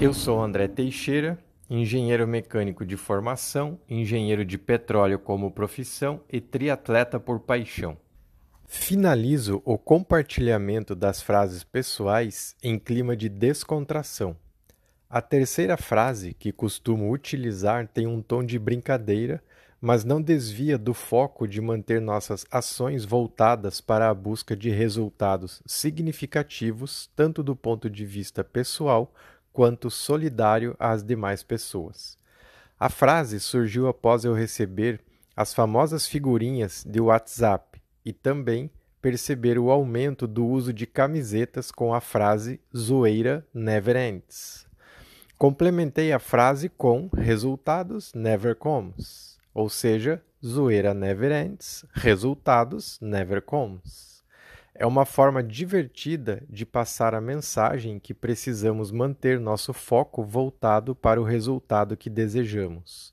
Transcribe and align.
Eu 0.00 0.14
sou 0.14 0.40
André 0.40 0.68
Teixeira 0.68 1.36
engenheiro 1.68 2.26
mecânico 2.26 2.86
de 2.86 2.96
formação, 2.96 3.78
engenheiro 3.88 4.44
de 4.44 4.56
petróleo 4.56 5.18
como 5.18 5.50
profissão 5.50 6.20
e 6.30 6.40
triatleta 6.40 7.20
por 7.20 7.40
paixão. 7.40 7.96
Finalizo 8.66 9.60
o 9.64 9.76
compartilhamento 9.76 10.94
das 10.94 11.20
frases 11.20 11.64
pessoais 11.64 12.54
em 12.62 12.78
clima 12.78 13.16
de 13.16 13.28
descontração. 13.28 14.36
A 15.10 15.20
terceira 15.20 15.76
frase 15.76 16.32
que 16.32 16.52
costumo 16.52 17.12
utilizar 17.12 17.88
tem 17.88 18.06
um 18.06 18.22
tom 18.22 18.44
de 18.44 18.58
brincadeira, 18.58 19.42
mas 19.80 20.04
não 20.04 20.20
desvia 20.20 20.76
do 20.76 20.92
foco 20.92 21.46
de 21.46 21.60
manter 21.60 22.00
nossas 22.00 22.44
ações 22.50 23.04
voltadas 23.04 23.80
para 23.80 24.08
a 24.08 24.14
busca 24.14 24.56
de 24.56 24.70
resultados 24.70 25.62
significativos, 25.66 27.10
tanto 27.14 27.42
do 27.42 27.54
ponto 27.54 27.88
de 27.88 28.04
vista 28.04 28.42
pessoal 28.42 29.12
quanto 29.52 29.90
solidário 29.90 30.76
às 30.78 31.02
demais 31.02 31.42
pessoas. 31.42 32.16
A 32.78 32.88
frase 32.88 33.40
surgiu 33.40 33.88
após 33.88 34.24
eu 34.24 34.34
receber 34.34 35.00
as 35.36 35.54
famosas 35.54 36.06
figurinhas 36.06 36.84
de 36.84 37.00
WhatsApp 37.00 37.80
e 38.04 38.12
também 38.12 38.70
perceber 39.00 39.58
o 39.58 39.70
aumento 39.70 40.26
do 40.26 40.46
uso 40.46 40.72
de 40.72 40.86
camisetas 40.86 41.70
com 41.70 41.94
a 41.94 42.00
frase 42.00 42.60
zoeira 42.76 43.46
never 43.54 43.96
ends. 43.96 44.66
Complementei 45.36 46.12
a 46.12 46.18
frase 46.18 46.68
com 46.68 47.08
resultados 47.16 48.12
never 48.12 48.56
comes, 48.56 49.38
ou 49.54 49.68
seja, 49.68 50.22
zoeira 50.44 50.92
never 50.92 51.30
ends, 51.30 51.84
resultados 51.92 52.98
never 53.00 53.40
comes. 53.40 54.17
É 54.80 54.86
uma 54.86 55.04
forma 55.04 55.42
divertida 55.42 56.40
de 56.48 56.64
passar 56.64 57.12
a 57.12 57.20
mensagem 57.20 57.98
que 57.98 58.14
precisamos 58.14 58.92
manter 58.92 59.40
nosso 59.40 59.72
foco 59.72 60.22
voltado 60.22 60.94
para 60.94 61.20
o 61.20 61.24
resultado 61.24 61.96
que 61.96 62.08
desejamos. 62.08 63.12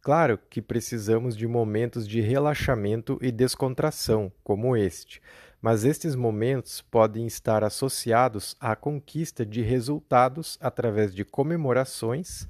Claro 0.00 0.38
que 0.48 0.62
precisamos 0.62 1.36
de 1.36 1.48
momentos 1.48 2.06
de 2.06 2.20
relaxamento 2.20 3.18
e 3.20 3.32
descontração, 3.32 4.30
como 4.44 4.76
este, 4.76 5.20
mas 5.60 5.84
estes 5.84 6.14
momentos 6.14 6.80
podem 6.82 7.26
estar 7.26 7.64
associados 7.64 8.56
à 8.60 8.76
conquista 8.76 9.44
de 9.44 9.60
resultados 9.60 10.56
através 10.60 11.12
de 11.12 11.24
comemorações, 11.24 12.46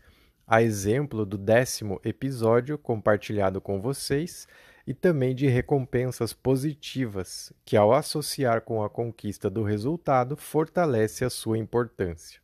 a 0.47 0.63
exemplo 0.63 1.25
do 1.25 1.39
décimo 1.39 1.99
episódio 2.05 2.77
compartilhado 2.77 3.63
com 3.63 3.81
vocês 3.81 4.47
e 4.87 4.93
também 4.93 5.35
de 5.35 5.47
recompensas 5.47 6.33
positivas, 6.33 7.53
que, 7.65 7.77
ao 7.77 7.93
associar 7.93 8.63
com 8.63 8.83
a 8.83 8.91
conquista 8.91 9.49
do 9.49 9.63
resultado, 9.63 10.37
fortalece 10.37 11.25
a 11.25 11.31
sua 11.31 11.59
importância. 11.59 12.41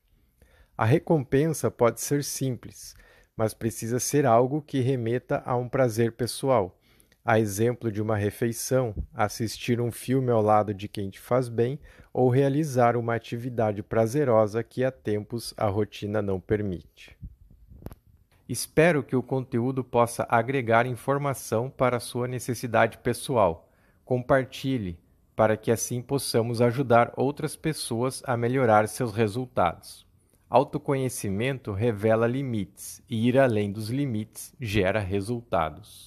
A 0.77 0.84
recompensa 0.84 1.70
pode 1.70 2.00
ser 2.00 2.22
simples, 2.22 2.95
mas 3.36 3.53
precisa 3.53 3.98
ser 3.98 4.27
algo 4.27 4.62
que 4.62 4.80
remeta 4.80 5.42
a 5.45 5.56
um 5.56 5.69
prazer 5.69 6.12
pessoal. 6.12 6.77
A 7.24 7.39
exemplo 7.39 7.92
de 7.92 8.01
uma 8.01 8.17
refeição, 8.17 8.95
assistir 9.12 9.80
um 9.80 9.92
filme 9.92 10.30
ao 10.30 10.41
lado 10.41 10.73
de 10.73 10.89
quem 10.89 11.11
te 11.11 11.20
faz 11.20 11.48
bem 11.48 11.79
ou 12.12 12.30
realizar 12.30 12.96
uma 12.96 13.14
atividade 13.14 13.83
prazerosa 13.83 14.62
que 14.62 14.83
há 14.83 14.91
tempos 14.91 15.52
a 15.57 15.67
rotina 15.67 16.23
não 16.23 16.41
permite. 16.41 17.17
Espero 18.48 19.03
que 19.03 19.14
o 19.14 19.23
conteúdo 19.23 19.85
possa 19.85 20.27
agregar 20.27 20.86
informação 20.86 21.69
para 21.69 22.01
sua 22.01 22.27
necessidade 22.27 22.97
pessoal. 22.97 23.69
Compartilhe 24.07 24.98
para 25.36 25.55
que 25.55 25.70
assim 25.70 26.01
possamos 26.01 26.63
ajudar 26.63 27.13
outras 27.14 27.55
pessoas 27.55 28.23
a 28.27 28.39
melhorar 28.39 28.89
seus 28.89 29.13
resultados. 29.13 30.07
Autoconhecimento 30.48 31.73
revela 31.73 32.27
limites 32.27 33.03
e 33.07 33.29
ir 33.29 33.39
além 33.39 33.70
dos 33.70 33.91
limites 33.91 34.55
gera 34.59 34.98
resultados. 34.98 36.07